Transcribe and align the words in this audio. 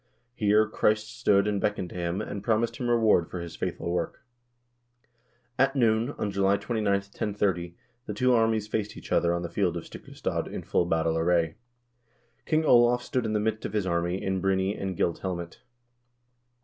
Here 0.33 0.67
Christ 0.67 1.15
stood 1.19 1.47
and 1.47 1.61
beckoned 1.61 1.89
to 1.91 1.95
him, 1.95 2.21
and 2.21 2.43
promised 2.43 2.77
him 2.77 2.89
reward 2.89 3.29
for 3.29 3.39
his 3.39 3.55
faithful 3.55 3.91
work. 3.91 4.23
At 5.59 5.75
noon, 5.75 6.15
on 6.17 6.31
July 6.31 6.57
29, 6.57 6.91
1030, 6.91 7.77
the 8.07 8.13
two 8.15 8.33
armies 8.33 8.67
faced 8.67 8.97
each 8.97 9.11
other 9.11 9.31
on 9.31 9.43
the 9.43 9.47
field 9.47 9.77
of 9.77 9.85
Stikle 9.85 10.15
stad 10.15 10.47
in 10.47 10.63
full 10.63 10.85
battle 10.87 11.19
array. 11.19 11.53
King 12.47 12.65
Olav 12.65 13.03
stood 13.03 13.27
in 13.27 13.33
the 13.33 13.39
midst 13.39 13.63
of 13.63 13.73
his 13.73 13.85
army 13.85 14.19
in 14.19 14.41
brynie 14.41 14.75
and 14.75 14.97
gilt 14.97 15.19
helmet. 15.19 15.61